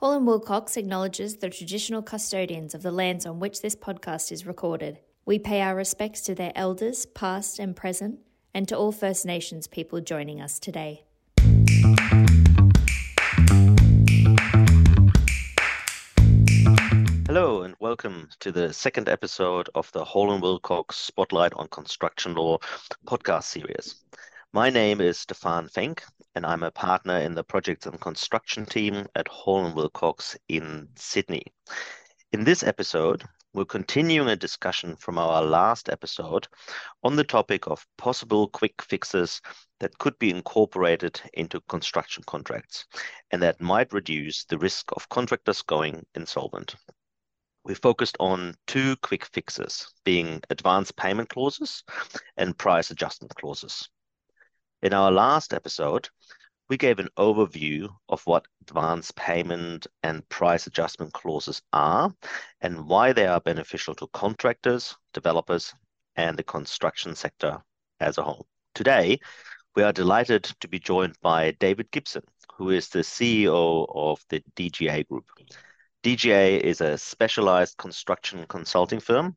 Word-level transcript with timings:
Hall 0.00 0.12
and 0.12 0.26
Wilcox 0.26 0.78
acknowledges 0.78 1.36
the 1.36 1.50
traditional 1.50 2.00
custodians 2.00 2.74
of 2.74 2.80
the 2.80 2.90
lands 2.90 3.26
on 3.26 3.38
which 3.38 3.60
this 3.60 3.76
podcast 3.76 4.32
is 4.32 4.46
recorded. 4.46 4.98
We 5.26 5.38
pay 5.38 5.60
our 5.60 5.76
respects 5.76 6.22
to 6.22 6.34
their 6.34 6.52
elders, 6.54 7.04
past 7.04 7.58
and 7.58 7.76
present, 7.76 8.18
and 8.54 8.66
to 8.68 8.78
all 8.78 8.92
First 8.92 9.26
Nations 9.26 9.66
people 9.66 10.00
joining 10.00 10.40
us 10.40 10.58
today. 10.58 11.04
Hello 17.26 17.60
and 17.60 17.74
welcome 17.78 18.30
to 18.38 18.50
the 18.50 18.72
second 18.72 19.10
episode 19.10 19.68
of 19.74 19.92
the 19.92 20.02
Hall 20.02 20.32
and 20.32 20.40
Wilcox 20.40 20.96
Spotlight 20.96 21.52
on 21.52 21.68
Construction 21.68 22.34
Law 22.36 22.56
podcast 23.06 23.44
series. 23.44 23.96
My 24.54 24.70
name 24.70 25.02
is 25.02 25.18
Stefan 25.18 25.68
Fenk, 25.68 26.00
and 26.34 26.46
I'm 26.46 26.62
a 26.62 26.70
partner 26.70 27.18
in 27.18 27.34
the 27.34 27.44
projects 27.44 27.86
and 27.86 28.00
construction 28.00 28.64
team 28.64 29.06
at 29.14 29.28
Hall 29.28 29.72
Wilcox 29.72 30.36
in 30.48 30.88
Sydney. 30.94 31.44
In 32.32 32.44
this 32.44 32.62
episode, 32.62 33.24
we're 33.52 33.64
continuing 33.64 34.28
a 34.28 34.36
discussion 34.36 34.94
from 34.94 35.18
our 35.18 35.42
last 35.42 35.88
episode 35.88 36.46
on 37.02 37.16
the 37.16 37.24
topic 37.24 37.66
of 37.66 37.84
possible 37.98 38.46
quick 38.48 38.80
fixes 38.80 39.40
that 39.80 39.98
could 39.98 40.16
be 40.20 40.30
incorporated 40.30 41.20
into 41.34 41.60
construction 41.62 42.22
contracts 42.26 42.86
and 43.32 43.42
that 43.42 43.60
might 43.60 43.92
reduce 43.92 44.44
the 44.44 44.58
risk 44.58 44.92
of 44.92 45.08
contractors 45.08 45.62
going 45.62 46.06
insolvent. 46.14 46.76
We 47.64 47.74
focused 47.74 48.16
on 48.20 48.54
two 48.68 48.96
quick 48.96 49.26
fixes, 49.26 49.92
being 50.04 50.40
advance 50.48 50.92
payment 50.92 51.28
clauses 51.28 51.82
and 52.36 52.56
price 52.56 52.90
adjustment 52.90 53.34
clauses. 53.34 53.88
In 54.82 54.94
our 54.94 55.10
last 55.10 55.52
episode, 55.52 56.08
we 56.70 56.78
gave 56.78 56.98
an 56.98 57.10
overview 57.18 57.90
of 58.08 58.22
what 58.26 58.46
advance 58.62 59.10
payment 59.14 59.86
and 60.02 60.26
price 60.30 60.66
adjustment 60.66 61.12
clauses 61.12 61.60
are 61.74 62.14
and 62.62 62.86
why 62.86 63.12
they 63.12 63.26
are 63.26 63.42
beneficial 63.42 63.94
to 63.96 64.06
contractors, 64.14 64.96
developers, 65.12 65.74
and 66.16 66.38
the 66.38 66.42
construction 66.42 67.14
sector 67.14 67.62
as 68.00 68.16
a 68.16 68.22
whole. 68.22 68.46
Today, 68.74 69.20
we 69.76 69.82
are 69.82 69.92
delighted 69.92 70.44
to 70.44 70.68
be 70.68 70.78
joined 70.78 71.14
by 71.20 71.50
David 71.60 71.90
Gibson, 71.90 72.22
who 72.56 72.70
is 72.70 72.88
the 72.88 73.00
CEO 73.00 73.84
of 73.94 74.24
the 74.30 74.42
DGA 74.56 75.06
Group. 75.08 75.26
DGA 76.02 76.58
is 76.58 76.80
a 76.80 76.96
specialized 76.96 77.76
construction 77.76 78.46
consulting 78.48 79.00
firm 79.00 79.36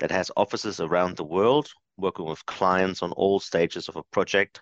that 0.00 0.10
has 0.10 0.30
offices 0.36 0.80
around 0.80 1.16
the 1.16 1.24
world 1.24 1.70
working 1.96 2.26
with 2.26 2.46
clients 2.46 3.02
on 3.02 3.12
all 3.12 3.40
stages 3.40 3.88
of 3.88 3.96
a 3.96 4.02
project, 4.04 4.60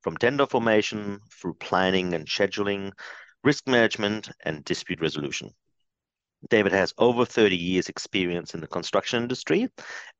from 0.00 0.16
tender 0.16 0.46
formation 0.46 1.20
through 1.30 1.54
planning 1.54 2.14
and 2.14 2.26
scheduling, 2.26 2.92
risk 3.44 3.66
management, 3.66 4.30
and 4.44 4.64
dispute 4.64 5.00
resolution. 5.00 5.52
David 6.50 6.72
has 6.72 6.92
over 6.98 7.24
30 7.24 7.56
years' 7.56 7.88
experience 7.88 8.54
in 8.54 8.60
the 8.60 8.66
construction 8.66 9.22
industry 9.22 9.68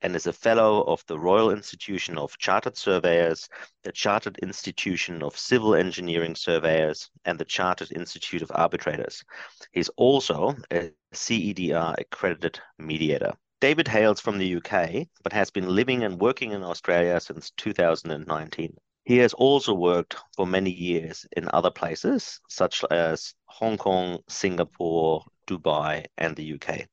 and 0.02 0.14
is 0.14 0.28
a 0.28 0.32
fellow 0.32 0.84
of 0.84 1.02
the 1.08 1.18
Royal 1.18 1.50
Institution 1.50 2.16
of 2.16 2.38
Chartered 2.38 2.76
Surveyors, 2.76 3.48
the 3.82 3.90
Chartered 3.90 4.38
Institution 4.38 5.22
of 5.22 5.36
Civil 5.36 5.74
Engineering 5.74 6.36
Surveyors, 6.36 7.10
and 7.24 7.38
the 7.38 7.44
Chartered 7.44 7.90
Institute 7.90 8.42
of 8.42 8.52
Arbitrators. 8.54 9.24
He's 9.72 9.88
also 9.96 10.54
a 10.72 10.92
CEDR 11.12 11.96
accredited 11.98 12.60
mediator. 12.78 13.34
David 13.62 13.86
hails 13.86 14.20
from 14.20 14.38
the 14.38 14.56
UK, 14.56 15.06
but 15.22 15.32
has 15.32 15.52
been 15.52 15.68
living 15.68 16.02
and 16.02 16.20
working 16.20 16.50
in 16.50 16.64
Australia 16.64 17.20
since 17.20 17.52
2019. 17.58 18.76
He 19.04 19.18
has 19.18 19.34
also 19.34 19.72
worked 19.72 20.16
for 20.34 20.48
many 20.48 20.72
years 20.72 21.24
in 21.36 21.48
other 21.52 21.70
places, 21.70 22.40
such 22.48 22.84
as 22.90 23.34
Hong 23.46 23.78
Kong, 23.78 24.18
Singapore, 24.28 25.24
Dubai, 25.46 26.06
and 26.18 26.34
the 26.34 26.54
UK. 26.54 26.88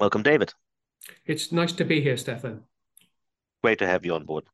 Welcome, 0.00 0.24
David. 0.24 0.52
It's 1.26 1.52
nice 1.52 1.70
to 1.74 1.84
be 1.84 2.00
here, 2.00 2.16
Stefan. 2.16 2.64
Great 3.62 3.78
to 3.78 3.86
have 3.86 4.04
you 4.04 4.14
on 4.16 4.24
board. 4.24 4.48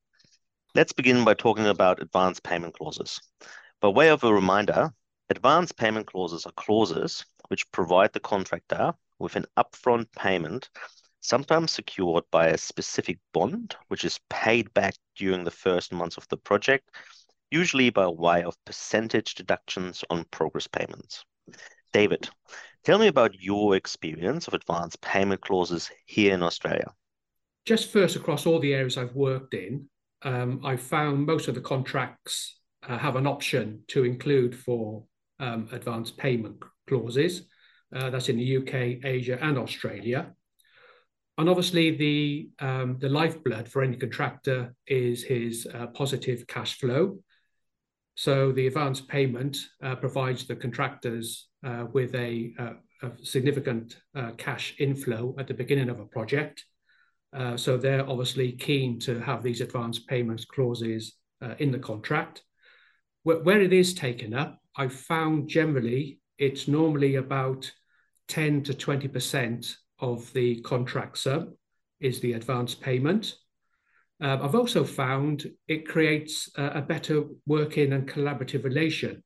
Let's 0.75 0.93
begin 0.93 1.25
by 1.25 1.33
talking 1.33 1.69
about 1.69 2.03
advance 2.03 2.39
payment 2.39 2.75
clauses. 2.75 3.19
By 3.81 3.89
way 3.89 4.11
of 4.11 4.25
a 4.25 4.35
reminder, 4.35 4.93
advance 5.31 5.73
payment 5.73 6.07
clauses 6.07 6.45
are 6.45 6.53
clauses 6.53 7.25
which 7.49 7.73
provide 7.73 8.13
the 8.13 8.21
contractor 8.21 8.93
with 9.19 9.37
an 9.37 9.47
upfront 9.57 10.13
payment 10.13 10.69
sometimes 11.25 11.71
secured 11.71 12.23
by 12.31 12.49
a 12.49 12.59
specific 12.59 13.19
bond, 13.33 13.75
which 13.89 14.05
is 14.05 14.21
paid 14.29 14.73
back 14.75 14.95
during 15.17 15.43
the 15.43 15.51
first 15.51 15.91
months 15.91 16.19
of 16.19 16.29
the 16.29 16.37
project, 16.37 16.91
usually 17.51 17.89
by 17.89 18.07
way 18.07 18.43
of 18.43 18.63
percentage 18.67 19.35
deductions 19.35 20.05
on 20.11 20.27
progress 20.31 20.67
payments. 20.67 21.25
David, 21.95 22.29
tell 22.85 22.99
me 22.99 23.07
about 23.07 23.41
your 23.41 23.75
experience 23.75 24.47
of 24.49 24.53
advance 24.55 24.97
payment 25.01 25.41
clauses 25.41 25.91
here 26.05 26.35
in 26.35 26.43
Australia. 26.43 26.93
Just 27.65 27.91
first, 27.91 28.17
across 28.17 28.45
all 28.45 28.61
the 28.61 28.75
areas 28.75 28.99
I've 28.99 29.15
worked 29.15 29.55
in, 29.55 29.89
um, 30.23 30.61
I've 30.63 30.83
found 30.83 31.25
most 31.25 31.49
of 31.49 31.55
the 31.55 31.63
contracts 31.63 32.61
uh, 32.87 32.99
have 32.99 33.17
an 33.17 33.27
option 33.27 33.83
to 33.89 34.05
include 34.05 34.55
for 34.55 35.05
um, 35.41 35.69
advance 35.73 36.11
payment 36.11 36.63
clauses. 36.87 37.47
Uh, 37.95 38.11
that's 38.11 38.29
in 38.29 38.37
the 38.37 38.57
UK, 38.59 39.05
Asia, 39.05 39.39
and 39.41 39.57
Australia 39.57 40.35
and 41.37 41.49
obviously 41.49 41.97
the 41.97 42.49
um, 42.61 42.99
the 43.01 43.09
lifeblood 43.09 43.69
for 43.69 43.83
any 43.83 43.97
contractor 43.97 44.75
is 44.87 45.25
his 45.25 45.67
uh, 45.75 45.87
positive 45.89 46.47
cash 46.47 46.79
flow. 46.79 47.19
So 48.15 48.53
the 48.53 48.69
advance 48.69 49.01
payment 49.01 49.57
uh, 49.83 49.97
provides 49.97 50.47
the 50.47 50.55
contractors 50.55 51.49
uh, 51.67 51.87
with 51.93 52.15
a, 52.15 52.55
uh, 52.59 52.73
a 53.03 53.11
significant 53.25 53.97
uh, 54.15 54.31
cash 54.39 54.77
inflow 54.79 55.35
at 55.37 55.49
the 55.49 55.55
beginning 55.55 55.89
of 55.91 55.99
a 55.99 56.05
project. 56.05 56.65
Uh, 57.33 57.57
so 57.57 57.77
they're 57.77 58.09
obviously 58.09 58.53
keen 58.53 59.01
to 59.01 59.19
have 59.19 59.43
these 59.43 59.61
advance 59.61 59.99
payments 59.99 60.45
clauses 60.45 61.17
in 61.59 61.71
the 61.71 61.79
contract. 61.79 62.43
Where, 63.25 63.43
where 63.43 63.61
it 63.61 63.73
is 63.73 63.93
taken 63.93 64.33
up, 64.33 64.61
I've 64.77 64.95
found 64.95 65.49
generally 65.49 66.21
it's 66.39 66.69
normally 66.69 67.17
about 67.17 67.71
10 68.29 68.63
to 68.63 68.75
20 68.75 69.09
percent 69.09 69.77
of 70.05 70.33
the 70.35 70.61
contract 70.61 71.17
sub 71.19 71.49
is 72.01 72.21
the 72.21 72.35
advance 72.35 72.75
payment. 72.75 73.35
Uh, 74.23 74.39
I've 74.43 74.55
also 74.55 74.85
found 74.85 75.51
it 75.67 75.89
creates 75.89 76.51
a, 76.57 76.65
a, 76.81 76.83
better 76.83 77.25
working 77.47 77.93
and 77.95 78.09
collaborative 78.09 78.65
relation 78.65 79.23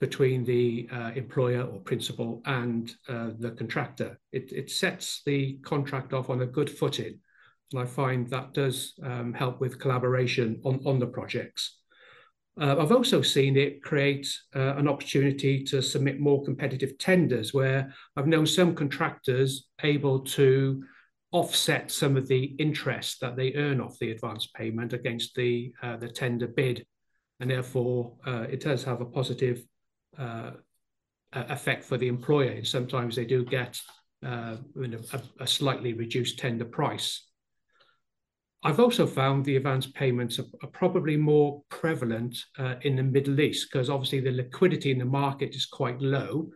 between 0.00 0.44
the 0.44 0.88
uh, 0.92 1.12
employer 1.14 1.62
or 1.62 1.80
principal 1.80 2.42
and 2.44 2.92
uh, 3.08 3.30
the 3.38 3.52
contractor. 3.52 4.18
It, 4.32 4.52
it, 4.52 4.70
sets 4.70 5.22
the 5.24 5.58
contract 5.62 6.12
off 6.12 6.30
on 6.30 6.42
a 6.42 6.46
good 6.46 6.70
footing. 6.70 7.20
And 7.72 7.80
I 7.80 7.86
find 7.86 8.28
that 8.28 8.54
does 8.54 8.94
um, 9.02 9.32
help 9.32 9.60
with 9.60 9.80
collaboration 9.80 10.60
on, 10.64 10.80
on 10.84 10.98
the 10.98 11.06
projects. 11.06 11.78
Uh, 12.60 12.76
I've 12.78 12.92
also 12.92 13.22
seen 13.22 13.56
it 13.56 13.82
create 13.82 14.28
uh, 14.56 14.74
an 14.76 14.88
opportunity 14.88 15.62
to 15.64 15.80
submit 15.80 16.18
more 16.18 16.44
competitive 16.44 16.98
tenders 16.98 17.54
where 17.54 17.94
I've 18.16 18.26
known 18.26 18.46
some 18.46 18.74
contractors 18.74 19.68
able 19.82 20.20
to 20.20 20.82
offset 21.30 21.90
some 21.90 22.16
of 22.16 22.26
the 22.26 22.44
interest 22.58 23.20
that 23.20 23.36
they 23.36 23.54
earn 23.54 23.80
off 23.80 23.98
the 23.98 24.10
advance 24.10 24.48
payment 24.48 24.92
against 24.92 25.34
the 25.34 25.72
uh, 25.82 25.96
the 25.98 26.08
tender 26.08 26.48
bid, 26.48 26.84
and 27.38 27.50
therefore 27.50 28.14
uh, 28.26 28.46
it 28.50 28.60
does 28.60 28.82
have 28.82 29.00
a 29.00 29.06
positive 29.06 29.62
uh, 30.18 30.52
effect 31.32 31.84
for 31.84 31.96
the 31.96 32.08
employer. 32.08 32.50
And 32.50 32.66
sometimes 32.66 33.14
they 33.14 33.26
do 33.26 33.44
get 33.44 33.80
uh, 34.26 34.56
a, 34.82 35.22
a 35.40 35.46
slightly 35.46 35.92
reduced 35.92 36.38
tender 36.38 36.64
price. 36.64 37.27
I've 38.64 38.80
also 38.80 39.06
found 39.06 39.44
the 39.44 39.56
advance 39.56 39.86
payments 39.86 40.38
are, 40.38 40.46
are 40.62 40.68
probably 40.70 41.16
more 41.16 41.62
prevalent 41.68 42.36
uh, 42.58 42.74
in 42.82 42.96
the 42.96 43.02
Middle 43.02 43.40
East 43.40 43.68
because 43.70 43.88
obviously 43.88 44.20
the 44.20 44.32
liquidity 44.32 44.90
in 44.90 44.98
the 44.98 45.04
market 45.04 45.54
is 45.54 45.66
quite 45.66 46.00
low, 46.00 46.50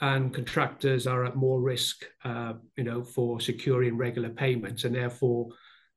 and 0.00 0.32
contractors 0.32 1.06
are 1.06 1.24
at 1.24 1.36
more 1.36 1.60
risk, 1.60 2.04
uh, 2.24 2.54
you 2.76 2.84
know, 2.84 3.02
for 3.02 3.40
securing 3.40 3.96
regular 3.96 4.30
payments, 4.30 4.84
and 4.84 4.94
therefore 4.94 5.48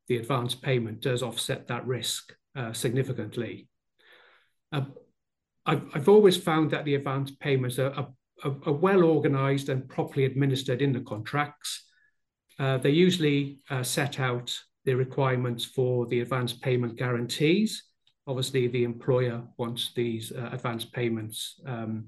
the 0.08 0.18
advance 0.18 0.56
payment 0.56 1.02
does 1.02 1.22
offset 1.22 1.68
that 1.68 1.86
risk 1.86 2.34
uh, 2.56 2.74
significantly. 2.74 3.68
Uh, 4.72 4.86
I've, 5.66 5.84
I've 5.94 6.10
always 6.10 6.38
found 6.38 6.72
that 6.72 6.86
the 6.86 6.96
advance 6.96 7.32
payments 7.32 7.78
are, 7.78 7.92
are, 7.92 8.10
are 8.66 8.74
well 8.74 9.04
organised 9.04 9.70
and 9.70 9.88
properly 9.88 10.26
administered 10.26 10.82
in 10.82 10.94
the 10.94 11.02
contracts. 11.02 11.84
Uh, 12.58 12.78
they 12.78 12.90
usually 12.90 13.60
uh, 13.70 13.84
set 13.84 14.20
out 14.20 14.58
the 14.88 14.96
requirements 14.96 15.66
for 15.66 16.06
the 16.06 16.22
advance 16.22 16.54
payment 16.54 16.96
guarantees. 16.96 17.84
Obviously, 18.26 18.68
the 18.68 18.86
employer 18.86 19.44
wants 19.58 19.92
these 19.94 20.32
uh, 20.32 20.50
advance 20.54 20.86
payments 20.86 21.60
um, 21.68 22.06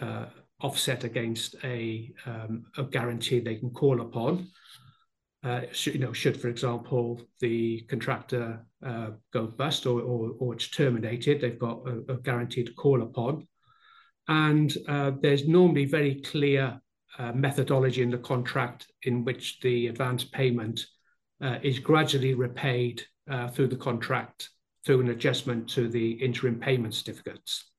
uh, 0.00 0.26
offset 0.60 1.04
against 1.04 1.54
a, 1.62 2.12
um, 2.26 2.64
a, 2.76 2.82
guarantee 2.82 3.38
they 3.38 3.54
can 3.54 3.70
call 3.70 4.00
upon. 4.00 4.48
Uh, 5.44 5.60
should, 5.70 5.94
you 5.94 6.00
know, 6.00 6.12
should, 6.12 6.40
for 6.40 6.48
example, 6.48 7.20
the 7.38 7.82
contractor 7.82 8.66
uh, 8.84 9.10
go 9.32 9.46
bust 9.46 9.86
or, 9.86 10.00
or, 10.00 10.32
or, 10.40 10.54
it's 10.54 10.70
terminated, 10.70 11.40
they've 11.40 11.58
got 11.58 11.86
a, 11.86 12.14
a 12.14 12.16
guarantee 12.16 12.64
to 12.64 12.74
call 12.74 13.02
upon. 13.02 13.46
And 14.26 14.76
uh, 14.88 15.12
there's 15.20 15.46
normally 15.46 15.84
very 15.84 16.16
clear 16.16 16.80
uh, 17.18 17.30
methodology 17.32 18.02
in 18.02 18.10
the 18.10 18.18
contract 18.18 18.90
in 19.04 19.24
which 19.24 19.60
the 19.60 19.86
advance 19.86 20.24
payment 20.24 20.80
uh, 21.42 21.58
is 21.62 21.78
gradually 21.78 22.34
repaid 22.34 23.02
uh, 23.30 23.48
through 23.48 23.68
the 23.68 23.76
contract 23.76 24.50
through 24.84 25.00
an 25.00 25.10
adjustment 25.10 25.68
to 25.68 25.88
the 25.88 26.12
interim 26.12 26.58
payment 26.58 26.94
certificates. 26.94 27.70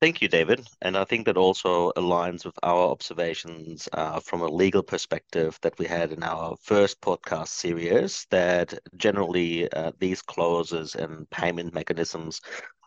Thank 0.00 0.20
you, 0.20 0.28
David. 0.28 0.66
And 0.82 0.96
I 0.98 1.04
think 1.04 1.24
that 1.24 1.36
also 1.38 1.90
aligns 1.92 2.44
with 2.44 2.58
our 2.62 2.90
observations 2.90 3.88
uh, 3.92 4.20
from 4.20 4.42
a 4.42 4.48
legal 4.48 4.82
perspective 4.82 5.58
that 5.62 5.78
we 5.78 5.86
had 5.86 6.12
in 6.12 6.22
our 6.22 6.56
first 6.60 7.00
podcast 7.00 7.48
series 7.48 8.26
that 8.30 8.78
generally 8.96 9.70
uh, 9.72 9.92
these 9.98 10.20
clauses 10.20 10.94
and 10.94 11.28
payment 11.30 11.72
mechanisms 11.72 12.40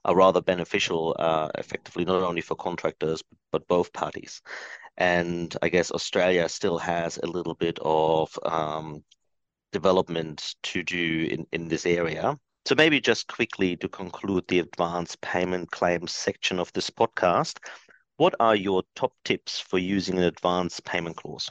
are 0.06 0.16
rather 0.16 0.42
beneficial, 0.42 1.16
uh, 1.18 1.50
effectively, 1.58 2.06
not 2.06 2.22
only 2.22 2.42
for 2.42 2.56
contractors, 2.56 3.24
but 3.52 3.68
both 3.68 3.92
parties. 3.94 4.42
And 4.98 5.56
I 5.62 5.70
guess 5.70 5.92
Australia 5.92 6.48
still 6.50 6.78
has 6.78 7.18
a 7.18 7.28
little 7.28 7.56
bit 7.56 7.80
of 7.82 8.38
um, 8.46 9.04
development 9.80 10.56
to 10.64 10.84
do 10.84 11.28
in, 11.34 11.46
in 11.52 11.68
this 11.68 11.86
area. 11.86 12.26
So 12.66 12.76
maybe 12.76 13.00
just 13.00 13.28
quickly 13.28 13.78
to 13.78 13.88
conclude 13.88 14.46
the 14.48 14.60
advanced 14.60 15.22
payment 15.22 15.72
claims 15.72 16.12
section 16.12 16.60
of 16.60 16.72
this 16.74 16.90
podcast, 16.90 17.56
what 18.18 18.34
are 18.40 18.56
your 18.56 18.84
top 18.96 19.14
tips 19.24 19.60
for 19.60 19.80
using 19.80 20.18
an 20.18 20.24
advanced 20.24 20.84
payment 20.84 21.16
clause? 21.16 21.50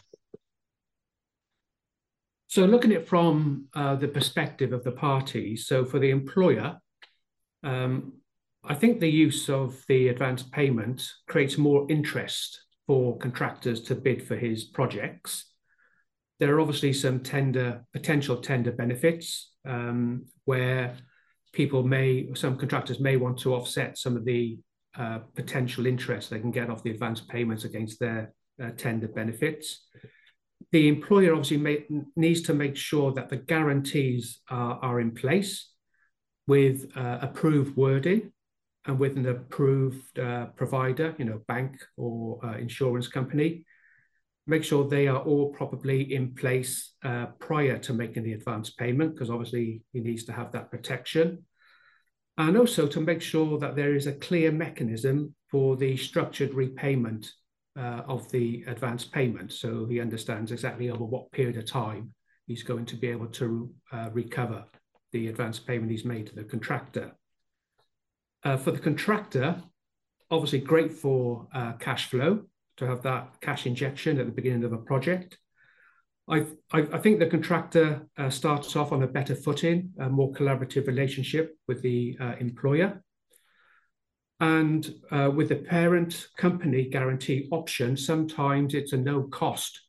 So 2.49 2.65
looking 2.65 2.93
at 2.93 3.03
it 3.03 3.09
from 3.09 3.67
uh, 3.75 3.97
the 3.97 4.09
perspective 4.09 4.73
of 4.73 4.83
the 4.85 4.93
party, 4.93 5.57
so 5.57 5.85
for 5.85 5.99
the 5.99 6.11
employer, 6.11 6.79
um, 7.63 8.13
I 8.65 8.75
think 8.75 9.01
the 9.01 9.11
use 9.27 9.49
of 9.49 9.85
the 9.89 10.09
advanced 10.09 10.51
payment 10.53 11.03
creates 11.29 11.57
more 11.57 11.87
interest 11.89 12.61
for 12.87 13.17
contractors 13.19 13.81
to 13.83 13.95
bid 13.95 14.23
for 14.23 14.37
his 14.37 14.65
projects. 14.65 15.53
There 16.39 16.55
are 16.55 16.61
obviously 16.61 16.93
some 16.93 17.21
tender 17.21 17.85
potential 17.93 18.37
tender 18.37 18.73
benefits 18.73 19.53
um, 19.67 20.27
where 20.45 20.97
people 21.53 21.83
may, 21.83 22.29
some 22.35 22.59
contractors 22.59 23.01
may 23.01 23.17
want 23.17 23.39
to 23.39 23.55
offset 23.55 23.97
some 23.97 24.17
of 24.17 24.25
the 24.25 24.59
uh, 24.99 25.19
potential 25.35 25.87
interest 25.87 26.31
they 26.31 26.41
can 26.41 26.51
get 26.51 26.71
off 26.71 26.83
the 26.83 26.91
advance 26.91 27.21
payments 27.21 27.65
against 27.65 27.99
their 28.01 28.33
uh, 28.63 28.71
tender 28.77 29.09
benefits. 29.09 29.87
The 30.73 30.89
employer 30.89 31.33
obviously 31.33 31.59
may, 31.59 31.85
needs 32.17 32.43
to 32.43 32.55
make 32.55 32.77
sure 32.77 33.13
that 33.13 33.29
the 33.29 33.37
guarantees 33.37 34.41
are, 34.51 34.79
are 34.83 35.01
in 35.01 35.13
place 35.13 35.71
with 36.47 36.91
uh, 36.97 37.19
approved 37.21 37.77
wording 37.77 38.33
and 38.87 38.99
with 38.99 39.17
an 39.17 39.27
approved 39.27 40.19
uh, 40.19 40.47
provider, 40.57 41.15
you 41.19 41.25
know, 41.25 41.41
bank 41.49 41.77
or 41.97 42.39
uh, 42.45 42.57
insurance 42.57 43.09
company 43.09 43.65
make 44.47 44.63
sure 44.63 44.87
they 44.87 45.09
are 45.09 45.19
all 45.19 45.51
properly 45.53 46.15
in 46.15 46.35
place 46.35 46.93
uh, 47.05 47.27
prior 47.39 47.79
to 47.79 47.93
making 47.93 48.23
the 48.23 48.33
advance 48.33 48.71
payment, 48.71 49.15
because 49.15 49.31
obviously 49.31 49.83
he 49.93 50.01
needs 50.01 50.25
to 50.25 50.33
have 50.33 50.53
that 50.53 50.71
protection. 50.71 51.45
And 52.39 52.57
also 52.57 52.87
to 52.87 53.01
make 53.01 53.23
sure 53.23 53.59
that 53.59 53.77
there 53.77 53.95
is 53.95 54.07
a 54.07 54.13
clear 54.13 54.53
mechanism 54.53 55.35
for 55.51 55.77
the 55.77 55.97
structured 55.97 56.55
repayment 56.55 57.33
uh, 57.79 58.03
of 58.07 58.31
the 58.31 58.65
advance 58.67 59.05
payment. 59.05 59.53
So 59.53 59.87
he 59.87 60.01
understands 60.01 60.53
exactly 60.53 60.91
over 60.91 61.05
what 61.05 61.33
period 61.33 61.57
of 61.57 61.67
time 61.67 62.13
he's 62.47 62.63
going 62.63 62.87
to 62.87 62.97
be 62.97 63.09
able 63.09 63.29
to 63.29 63.71
uh, 63.93 64.11
recover 64.13 64.65
the 65.13 65.29
advance 65.29 65.59
payment 65.59 65.91
he's 65.91 66.05
made 66.05 66.27
to 66.27 66.35
the 66.35 66.45
contractor. 66.45 67.17
Uh, 68.45 68.57
for 68.57 68.71
the 68.71 68.79
contractor, 68.79 69.63
obviously 70.31 70.61
great 70.61 70.93
for 70.93 71.49
uh, 71.53 71.73
cash 71.75 72.09
flow 72.11 72.43
to 72.77 72.87
have 72.87 73.03
that 73.03 73.41
cash 73.41 73.67
injection 73.67 74.19
at 74.19 74.27
the 74.27 74.33
beginning 74.33 74.65
of 74.65 74.73
a 74.73 74.79
project. 74.79 75.39
I, 76.29 76.45
I, 76.73 76.99
think 76.99 77.21
the 77.21 77.29
contractor 77.29 78.09
uh, 78.19 78.31
starts 78.31 78.75
off 78.75 78.91
on 78.91 79.05
a 79.05 79.07
better 79.07 79.37
footing, 79.37 79.93
a 80.01 80.09
more 80.09 80.33
collaborative 80.33 80.89
relationship 80.89 81.57
with 81.69 81.83
the 81.83 82.17
uh, 82.21 82.35
employer. 82.41 83.01
And 84.41 84.93
uh, 85.13 85.31
with 85.33 85.51
the 85.51 85.57
parent 85.57 86.27
company 86.37 86.89
guarantee 86.89 87.49
option, 87.53 87.97
sometimes 87.97 88.75
it's 88.75 88.93
a 88.93 88.97
no 88.97 89.23
cost 89.23 89.81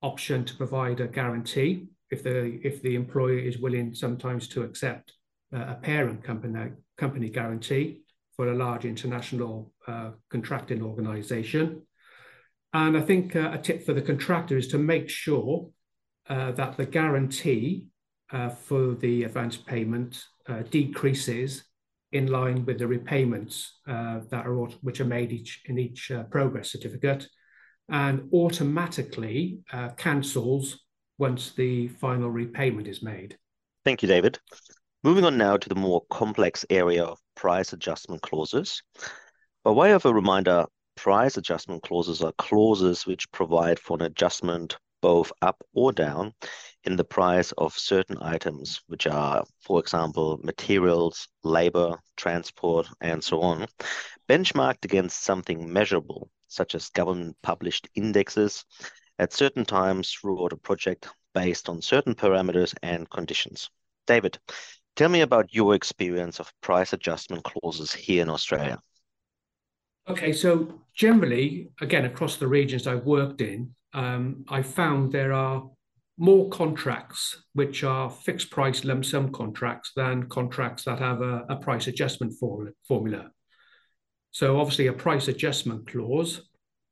option 0.00 0.44
to 0.44 0.56
provide 0.56 1.00
a 1.00 1.08
guarantee 1.08 1.88
if 2.10 2.22
the 2.22 2.60
if 2.62 2.80
the 2.82 2.94
employer 2.94 3.38
is 3.38 3.58
willing 3.58 3.94
sometimes 3.94 4.48
to 4.48 4.62
accept 4.62 5.12
uh, 5.52 5.66
a 5.68 5.74
parent 5.74 6.22
company 6.22 6.70
company 6.96 7.28
guarantee 7.28 8.02
for 8.34 8.48
a 8.48 8.54
large 8.54 8.84
international 8.84 9.72
uh, 9.86 10.10
contracting 10.30 10.82
organization. 10.82 11.82
And 12.86 12.96
I 12.96 13.00
think 13.00 13.34
uh, 13.34 13.50
a 13.52 13.58
tip 13.58 13.84
for 13.84 13.92
the 13.92 14.00
contractor 14.00 14.56
is 14.56 14.68
to 14.68 14.78
make 14.78 15.08
sure 15.08 15.68
uh, 16.28 16.52
that 16.52 16.76
the 16.76 16.86
guarantee 16.86 17.88
uh, 18.30 18.50
for 18.50 18.94
the 18.94 19.24
advance 19.24 19.56
payment 19.56 20.22
uh, 20.48 20.62
decreases 20.70 21.64
in 22.12 22.28
line 22.28 22.64
with 22.64 22.78
the 22.78 22.86
repayments 22.86 23.80
uh, 23.88 24.20
that 24.30 24.46
are 24.46 24.54
which 24.82 25.00
are 25.00 25.06
made 25.06 25.32
each 25.32 25.62
in 25.66 25.76
each 25.76 26.12
uh, 26.12 26.22
progress 26.24 26.70
certificate, 26.70 27.26
and 27.88 28.28
automatically 28.32 29.58
cancels 29.96 30.78
once 31.18 31.50
the 31.54 31.88
final 31.88 32.30
repayment 32.30 32.86
is 32.86 33.02
made. 33.02 33.36
Thank 33.84 34.02
you, 34.02 34.08
David. 34.08 34.38
Moving 35.02 35.24
on 35.24 35.36
now 35.36 35.56
to 35.56 35.68
the 35.68 35.74
more 35.74 36.02
complex 36.10 36.64
area 36.70 37.02
of 37.02 37.18
price 37.34 37.72
adjustment 37.72 38.22
clauses. 38.22 38.82
By 39.64 39.72
way 39.72 39.92
of 39.92 40.04
a 40.04 40.14
reminder, 40.14 40.66
price 40.98 41.36
adjustment 41.36 41.84
clauses 41.84 42.22
are 42.22 42.32
clauses 42.38 43.06
which 43.06 43.30
provide 43.30 43.78
for 43.78 43.96
an 43.96 44.02
adjustment 44.02 44.76
both 45.00 45.30
up 45.42 45.62
or 45.72 45.92
down 45.92 46.34
in 46.82 46.96
the 46.96 47.04
price 47.04 47.52
of 47.52 47.72
certain 47.72 48.18
items, 48.20 48.80
which 48.88 49.06
are, 49.06 49.44
for 49.60 49.78
example, 49.78 50.40
materials, 50.42 51.28
labor, 51.44 51.96
transport, 52.16 52.88
and 53.00 53.22
so 53.22 53.40
on, 53.40 53.66
benchmarked 54.28 54.84
against 54.84 55.22
something 55.22 55.72
measurable, 55.72 56.30
such 56.48 56.74
as 56.74 56.88
government 56.88 57.36
published 57.42 57.88
indexes 57.94 58.64
at 59.20 59.32
certain 59.32 59.64
times 59.64 60.10
throughout 60.10 60.52
a 60.52 60.56
project 60.56 61.08
based 61.32 61.68
on 61.68 61.80
certain 61.80 62.16
parameters 62.16 62.74
and 62.82 63.08
conditions. 63.08 63.70
David, 64.08 64.36
tell 64.96 65.08
me 65.08 65.20
about 65.20 65.54
your 65.54 65.76
experience 65.76 66.40
of 66.40 66.52
price 66.60 66.92
adjustment 66.92 67.44
clauses 67.44 67.92
here 67.92 68.22
in 68.22 68.28
Australia. 68.28 68.80
Okay, 70.08 70.32
so 70.32 70.80
generally, 70.94 71.70
again, 71.82 72.06
across 72.06 72.36
the 72.36 72.46
regions 72.46 72.86
I've 72.86 73.04
worked 73.04 73.42
in, 73.42 73.74
um, 73.92 74.46
I 74.48 74.62
found 74.62 75.12
there 75.12 75.34
are 75.34 75.68
more 76.16 76.48
contracts 76.48 77.44
which 77.52 77.84
are 77.84 78.08
fixed 78.08 78.50
price 78.50 78.84
lump 78.84 79.04
sum 79.04 79.30
contracts 79.30 79.92
than 79.94 80.28
contracts 80.30 80.84
that 80.84 80.98
have 80.98 81.20
a, 81.20 81.44
a 81.50 81.56
price 81.56 81.88
adjustment 81.88 82.32
for, 82.40 82.72
formula. 82.86 83.30
So 84.30 84.58
obviously 84.58 84.86
a 84.86 84.94
price 84.94 85.28
adjustment 85.28 85.86
clause 85.86 86.40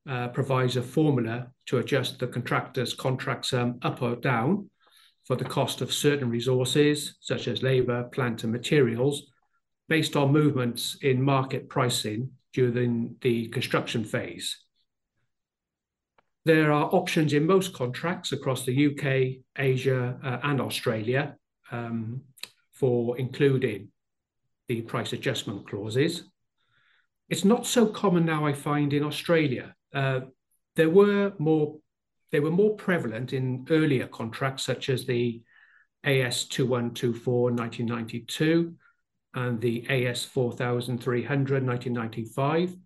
uh, 0.08 0.28
provides 0.28 0.76
a 0.76 0.82
formula 0.82 1.49
to 1.66 1.78
adjust 1.78 2.18
the 2.18 2.26
contractor's 2.26 2.92
contract 2.92 3.46
sum 3.46 3.78
up 3.80 4.02
or 4.02 4.16
down 4.16 4.70
for 5.25 5.37
the 5.37 5.44
cost 5.44 5.80
of 5.80 5.92
certain 5.92 6.28
resources, 6.28 7.16
such 7.20 7.49
as 7.49 7.62
labour, 7.62 8.04
plant 8.04 8.44
and 8.44 8.52
materials, 8.52 9.23
based 9.88 10.16
on 10.16 10.32
movements 10.32 10.99
in 11.00 11.23
market 11.23 11.70
pricing 11.70 12.30
during 12.56 13.16
the 13.20 13.48
construction 13.48 14.02
phase. 14.02 14.56
There 16.46 16.72
are 16.72 16.86
options 16.86 17.34
in 17.34 17.44
most 17.46 17.75
contracts 17.75 18.32
across 18.32 18.64
the 18.64 18.76
UK, 18.88 19.44
Asia, 19.58 20.18
uh, 20.25 20.38
and 20.42 20.58
Australia 20.62 21.36
um, 21.70 22.22
for 22.72 23.18
including 23.18 23.88
the 24.68 24.80
price 24.80 25.12
adjustment 25.12 25.68
clauses. 25.68 26.30
It's 27.28 27.44
not 27.44 27.66
so 27.66 27.88
common 27.88 28.25
now, 28.25 28.46
I 28.46 28.54
find, 28.54 28.94
in 28.94 29.04
Australia. 29.04 29.75
Uh, 29.92 30.20
there 30.76 30.88
were 30.88 31.34
more, 31.38 31.76
they 32.32 32.40
were 32.40 32.50
more 32.62 32.75
prevalent 32.76 33.34
in 33.34 33.66
earlier 33.68 34.06
contracts, 34.06 34.62
such 34.64 34.88
as 34.88 35.04
the 35.04 35.42
AS 36.04 36.46
2124 36.46 37.50
1992 37.50 38.76
and 39.37 39.61
the 39.61 39.87
AS 39.88 40.25
4300 40.25 41.64
1995. 41.64 42.76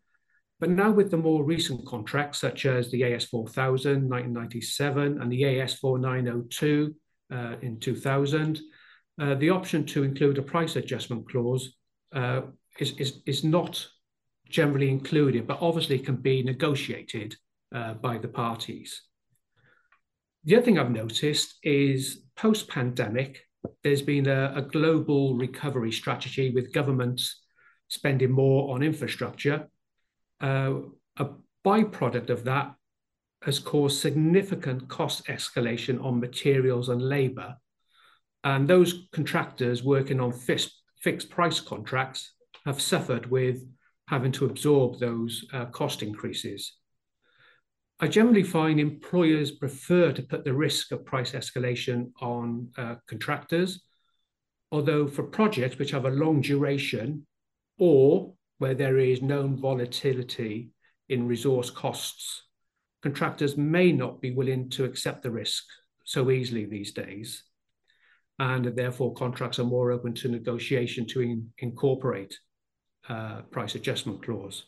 But 0.59 0.71
now 0.71 0.91
with 0.91 1.11
the 1.11 1.17
more 1.17 1.43
recent 1.43 1.87
contracts, 1.87 2.39
such 2.41 2.67
as 2.67 2.91
the 2.91 3.05
AS 3.05 3.25
4000 3.25 4.09
1997 4.09 5.23
and 5.23 5.33
the 5.33 5.61
AS 5.61 5.75
4902 5.75 6.95
uh, 7.33 7.55
in 7.63 7.81
2000, 7.81 8.61
uh, 9.21 9.35
the 9.37 9.51
option 9.51 9.87
to 9.87 10.03
include 10.03 10.37
a 10.37 10.43
price 10.43 10.77
adjustment 10.77 11.29
clause 11.31 11.77
uh, 12.15 12.43
is, 12.79 12.93
is, 12.99 13.23
is 13.25 13.45
not 13.45 13.87
generally 14.49 14.91
included, 14.91 15.47
but 15.47 15.59
obviously 15.63 15.99
can 15.99 16.17
be 16.17 16.43
negotiated 16.43 17.37
uh, 17.75 17.95
by 17.95 18.19
the 18.19 18.29
parties. 18.29 19.03
The 20.45 20.57
other 20.57 20.65
thing 20.65 20.79
I've 20.79 20.91
noticed 20.91 21.55
is 21.63 22.23
post 22.37 22.69
pandemic, 22.69 23.43
there's 23.83 24.03
been 24.03 24.27
a, 24.27 24.53
a 24.57 24.63
global 24.63 25.35
recovery 25.37 25.93
strategy 25.93 26.51
with 26.51 26.73
governments 26.73 27.43
spending 27.89 28.31
more 28.31 28.75
on 28.75 28.83
infrastructure. 28.83 29.69
uh, 30.41 30.75
a 31.17 31.27
byproduct 31.65 32.31
of 32.31 32.45
that 32.45 32.75
has 33.43 33.59
caused 33.59 34.01
significant 34.01 34.89
cost 34.89 35.27
escalation 35.27 36.03
on 36.03 36.21
materials 36.21 36.89
and 36.89 37.03
labor. 37.03 37.57
And 38.45 38.67
those 38.67 39.09
contractors 39.13 39.83
working 39.83 40.21
on 40.21 40.33
fixed, 40.33 40.73
fixed 41.03 41.31
price 41.31 41.61
contracts 41.61 42.35
have 42.65 42.81
suffered 42.81 43.31
with 43.31 43.63
having 44.09 44.33
to 44.33 44.47
absorb 44.47 44.99
those 44.99 45.45
uh, 45.53 45.67
cost 45.67 46.03
increases. 46.03 46.75
I 48.03 48.09
generally 48.09 48.43
find 48.43 48.81
employers 48.81 49.51
prefer 49.51 50.11
to 50.13 50.23
put 50.23 50.43
the 50.43 50.55
risk 50.55 50.91
of 50.91 51.05
price 51.05 51.33
escalation 51.33 52.13
on 52.23 52.71
uh, 52.79 52.95
contractors, 53.07 53.83
although 54.73 55.07
for 55.07 55.23
projects 55.23 55.79
which 55.79 55.91
have 55.91 56.07
a 56.07 56.11
long 56.11 56.41
duration 56.41 57.27
or 57.79 58.33
where 58.57 58.73
there 58.73 58.97
is 58.97 59.21
known 59.21 59.61
volatility 59.61 60.71
in 61.11 61.29
resource 61.29 61.69
costs, 61.69 62.45
contractors 63.03 63.59
may 63.59 63.93
not 63.93 64.23
be 64.23 64.31
willing 64.31 64.71
to 64.71 64.85
accept 64.85 65.23
the 65.23 65.31
risk 65.31 65.65
so 66.05 66.31
easily 66.31 66.65
these 66.65 66.93
days. 66.93 67.43
And 68.39 68.65
therefore, 68.65 69.13
contracts 69.13 69.59
are 69.59 69.65
more 69.65 69.93
open 69.93 70.15
to 70.15 70.29
negotiation 70.29 71.07
to 71.09 71.21
in, 71.21 71.51
incorporate 71.59 72.35
uh, 73.11 73.43
price 73.51 73.75
adjustment 73.75 74.23
clause. 74.23 74.65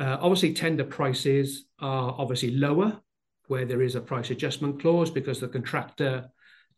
Uh, 0.00 0.16
obviously, 0.22 0.54
tender 0.54 0.84
prices 0.84 1.66
are 1.78 2.14
obviously 2.18 2.52
lower 2.52 2.98
where 3.48 3.66
there 3.66 3.82
is 3.82 3.96
a 3.96 4.00
price 4.00 4.30
adjustment 4.30 4.80
clause 4.80 5.10
because 5.10 5.40
the 5.40 5.48
contractor 5.48 6.26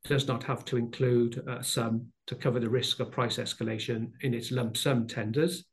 does 0.04 0.26
not 0.26 0.42
have 0.42 0.64
to 0.64 0.76
include 0.76 1.40
a 1.46 1.62
sum 1.62 2.06
to 2.26 2.34
cover 2.34 2.58
the 2.58 2.68
risk 2.68 2.98
of 2.98 3.12
price 3.12 3.36
escalation 3.36 4.10
in 4.22 4.34
its 4.34 4.50
lump 4.50 4.76
sum 4.76 5.06
tenders. 5.06 5.64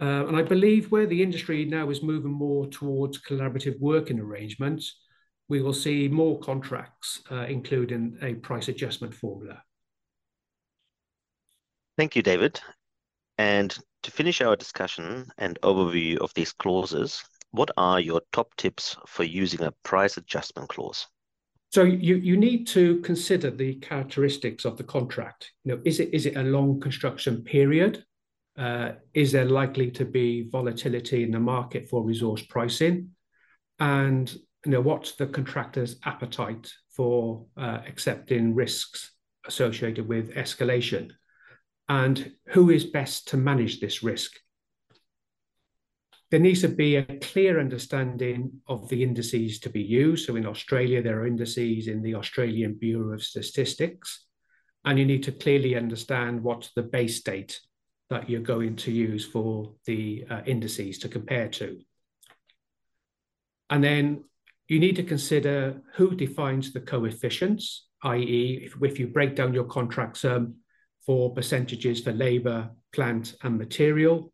Uh, 0.00 0.26
and 0.26 0.36
I 0.36 0.42
believe 0.42 0.90
where 0.90 1.06
the 1.06 1.22
industry 1.22 1.66
now 1.66 1.90
is 1.90 2.02
moving 2.02 2.32
more 2.32 2.66
towards 2.66 3.20
collaborative 3.20 3.78
working 3.78 4.18
arrangements, 4.18 4.98
we 5.48 5.60
will 5.60 5.74
see 5.74 6.08
more 6.08 6.38
contracts 6.40 7.22
uh, 7.30 7.46
including 7.48 8.16
a 8.22 8.34
price 8.34 8.68
adjustment 8.68 9.12
formula. 9.12 9.62
Thank 11.98 12.16
you, 12.16 12.22
David. 12.22 12.60
And 13.38 13.76
to 14.06 14.12
finish 14.12 14.40
our 14.40 14.54
discussion 14.54 15.26
and 15.36 15.58
overview 15.62 16.16
of 16.18 16.32
these 16.34 16.52
clauses, 16.52 17.24
what 17.50 17.72
are 17.76 17.98
your 17.98 18.22
top 18.32 18.54
tips 18.56 18.96
for 19.04 19.24
using 19.24 19.62
a 19.62 19.72
price 19.82 20.16
adjustment 20.16 20.68
clause? 20.68 21.08
So 21.72 21.82
you, 21.82 22.14
you 22.14 22.36
need 22.36 22.68
to 22.68 23.00
consider 23.00 23.50
the 23.50 23.74
characteristics 23.74 24.64
of 24.64 24.76
the 24.76 24.84
contract. 24.84 25.50
You 25.64 25.72
know, 25.72 25.80
is 25.84 25.98
it 25.98 26.14
is 26.14 26.24
it 26.24 26.36
a 26.36 26.44
long 26.44 26.80
construction 26.80 27.42
period? 27.42 28.04
Uh, 28.56 28.92
is 29.12 29.32
there 29.32 29.44
likely 29.44 29.90
to 29.90 30.04
be 30.04 30.48
volatility 30.50 31.24
in 31.24 31.32
the 31.32 31.40
market 31.40 31.88
for 31.88 32.04
resource 32.04 32.42
pricing? 32.42 33.10
And 33.80 34.32
you 34.64 34.70
know, 34.70 34.80
what's 34.80 35.16
the 35.16 35.26
contractor's 35.26 35.96
appetite 36.04 36.72
for 36.90 37.44
uh, 37.56 37.80
accepting 37.88 38.54
risks 38.54 39.10
associated 39.46 40.06
with 40.06 40.32
escalation? 40.34 41.10
And 41.88 42.32
who 42.48 42.70
is 42.70 42.84
best 42.84 43.28
to 43.28 43.36
manage 43.36 43.80
this 43.80 44.02
risk? 44.02 44.32
There 46.30 46.40
needs 46.40 46.62
to 46.62 46.68
be 46.68 46.96
a 46.96 47.04
clear 47.04 47.60
understanding 47.60 48.60
of 48.66 48.88
the 48.88 49.02
indices 49.04 49.60
to 49.60 49.70
be 49.70 49.82
used. 49.82 50.26
So 50.26 50.34
in 50.34 50.46
Australia, 50.46 51.00
there 51.00 51.20
are 51.20 51.26
indices 51.26 51.86
in 51.86 52.02
the 52.02 52.16
Australian 52.16 52.74
Bureau 52.74 53.14
of 53.14 53.22
Statistics, 53.22 54.26
and 54.84 54.98
you 54.98 55.04
need 55.04 55.22
to 55.24 55.32
clearly 55.32 55.76
understand 55.76 56.42
what's 56.42 56.72
the 56.74 56.82
base 56.82 57.22
date 57.22 57.60
that 58.10 58.28
you're 58.28 58.40
going 58.40 58.76
to 58.76 58.90
use 58.90 59.24
for 59.24 59.74
the 59.84 60.24
uh, 60.28 60.40
indices 60.46 60.98
to 60.98 61.08
compare 61.08 61.48
to. 61.48 61.80
And 63.70 63.82
then 63.82 64.24
you 64.68 64.80
need 64.80 64.96
to 64.96 65.02
consider 65.02 65.82
who 65.94 66.14
defines 66.16 66.72
the 66.72 66.80
coefficients, 66.80 67.86
i.e., 68.02 68.62
if, 68.64 68.74
if 68.82 68.98
you 68.98 69.08
break 69.08 69.36
down 69.36 69.54
your 69.54 69.64
contract 69.64 70.18
sum 70.18 70.56
for 71.06 71.32
percentages 71.32 72.00
for 72.00 72.12
labor, 72.12 72.70
plant, 72.92 73.36
and 73.42 73.56
material, 73.56 74.32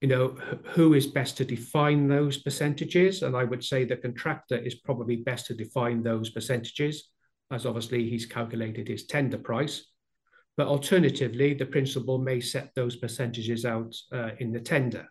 you 0.00 0.08
know, 0.08 0.28
who 0.74 0.94
is 0.94 1.06
best 1.06 1.36
to 1.36 1.44
define 1.44 2.08
those 2.08 2.38
percentages? 2.38 3.22
And 3.22 3.36
I 3.36 3.44
would 3.44 3.64
say 3.64 3.84
the 3.84 3.96
contractor 3.96 4.56
is 4.56 4.76
probably 4.76 5.16
best 5.16 5.46
to 5.46 5.54
define 5.54 6.02
those 6.02 6.30
percentages, 6.30 7.10
as 7.52 7.66
obviously 7.66 8.08
he's 8.08 8.26
calculated 8.26 8.88
his 8.88 9.06
tender 9.06 9.38
price. 9.38 9.86
But 10.56 10.66
alternatively, 10.66 11.54
the 11.54 11.66
principal 11.66 12.18
may 12.18 12.40
set 12.40 12.70
those 12.74 12.96
percentages 12.96 13.64
out 13.64 13.94
uh, 14.12 14.30
in 14.38 14.52
the 14.52 14.60
tender. 14.60 15.06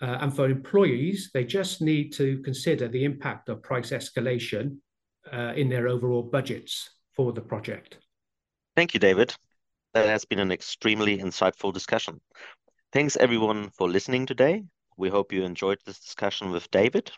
Uh, 0.00 0.18
and 0.20 0.34
for 0.34 0.48
employees, 0.48 1.30
they 1.34 1.44
just 1.44 1.80
need 1.82 2.12
to 2.12 2.38
consider 2.42 2.88
the 2.88 3.04
impact 3.04 3.48
of 3.48 3.62
price 3.62 3.90
escalation 3.90 4.78
uh, 5.32 5.52
in 5.56 5.68
their 5.68 5.88
overall 5.88 6.22
budgets 6.22 6.90
for 7.12 7.32
the 7.32 7.40
project. 7.40 7.98
Thank 8.76 8.94
you, 8.94 9.00
David. 9.00 9.34
That 9.94 10.06
has 10.06 10.24
been 10.24 10.40
an 10.40 10.50
extremely 10.50 11.18
insightful 11.18 11.72
discussion. 11.72 12.20
Thanks 12.92 13.16
everyone 13.16 13.70
for 13.70 13.88
listening 13.88 14.26
today. 14.26 14.64
We 14.96 15.08
hope 15.08 15.32
you 15.32 15.44
enjoyed 15.44 15.78
this 15.86 16.00
discussion 16.00 16.50
with 16.50 16.68
David. 16.72 17.12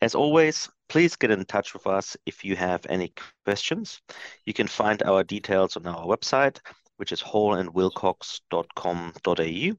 As 0.00 0.14
always, 0.14 0.70
please 0.88 1.16
get 1.16 1.30
in 1.30 1.44
touch 1.44 1.74
with 1.74 1.86
us 1.86 2.16
if 2.24 2.42
you 2.42 2.56
have 2.56 2.86
any 2.88 3.12
questions. 3.44 4.00
You 4.46 4.54
can 4.54 4.68
find 4.68 5.02
our 5.02 5.22
details 5.22 5.76
on 5.76 5.86
our 5.86 6.06
website, 6.06 6.60
which 6.96 7.12
is 7.12 7.22
hallandwilcox.com.au, 7.22 9.76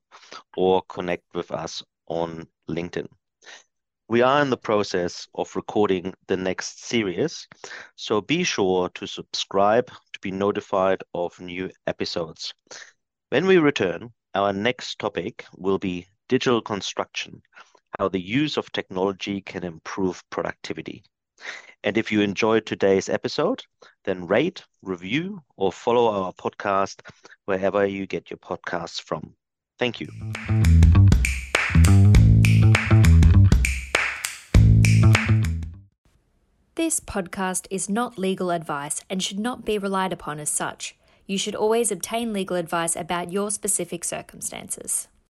or 0.55 0.83
connect 0.87 1.23
with 1.33 1.49
us 1.49 1.83
on 2.05 2.47
LinkedIn. 2.69 3.07
We 4.07 4.21
are 4.21 4.43
in 4.43 4.51
the 4.51 4.57
process 4.57 5.27
of 5.33 5.55
recording 5.55 6.13
the 6.27 6.37
next 6.37 6.83
series, 6.83 7.47
so 7.95 8.21
be 8.21 8.43
sure 8.43 8.89
to 8.89 9.07
subscribe 9.07 9.89
be 10.25 10.31
notified 10.31 11.03
of 11.13 11.39
new 11.39 11.69
episodes. 11.85 12.51
When 13.29 13.45
we 13.45 13.57
return, 13.57 14.11
our 14.33 14.51
next 14.51 14.97
topic 14.97 15.45
will 15.55 15.77
be 15.77 16.07
digital 16.29 16.61
construction, 16.63 17.43
how 17.99 18.09
the 18.09 18.19
use 18.19 18.57
of 18.57 18.71
technology 18.71 19.41
can 19.41 19.63
improve 19.63 20.23
productivity. 20.31 21.03
And 21.83 21.95
if 21.95 22.11
you 22.11 22.21
enjoyed 22.21 22.65
today's 22.65 23.07
episode, 23.07 23.61
then 24.05 24.25
rate, 24.25 24.63
review, 24.81 25.43
or 25.57 25.71
follow 25.71 26.07
our 26.07 26.33
podcast 26.33 27.01
wherever 27.45 27.85
you 27.85 28.07
get 28.07 28.31
your 28.31 28.39
podcasts 28.39 28.99
from. 28.99 29.35
Thank 29.77 29.99
you. 29.99 30.07
This 36.75 36.99
podcast 36.99 37.67
is 37.71 37.87
not 37.87 38.17
legal 38.17 38.51
advice 38.51 39.01
and 39.09 39.23
should 39.23 39.39
not 39.39 39.63
be 39.63 39.77
relied 39.77 40.11
upon 40.11 40.41
as 40.41 40.49
such. 40.49 40.93
You 41.25 41.37
should 41.37 41.55
always 41.55 41.89
obtain 41.89 42.33
legal 42.33 42.57
advice 42.57 42.97
about 42.97 43.31
your 43.31 43.49
specific 43.49 44.03
circumstances. 44.03 45.07